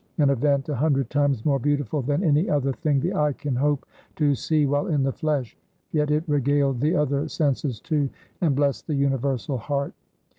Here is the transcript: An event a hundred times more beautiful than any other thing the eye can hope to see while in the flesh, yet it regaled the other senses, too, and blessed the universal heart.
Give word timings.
An 0.17 0.31
event 0.31 0.67
a 0.67 0.73
hundred 0.73 1.11
times 1.11 1.45
more 1.45 1.59
beautiful 1.59 2.01
than 2.01 2.23
any 2.23 2.49
other 2.49 2.73
thing 2.73 2.99
the 2.99 3.13
eye 3.13 3.33
can 3.33 3.53
hope 3.55 3.85
to 4.15 4.33
see 4.33 4.65
while 4.65 4.87
in 4.87 5.03
the 5.03 5.11
flesh, 5.11 5.55
yet 5.91 6.09
it 6.09 6.23
regaled 6.25 6.79
the 6.79 6.95
other 6.95 7.27
senses, 7.27 7.79
too, 7.79 8.09
and 8.41 8.55
blessed 8.55 8.87
the 8.87 8.95
universal 8.95 9.59
heart. 9.59 9.93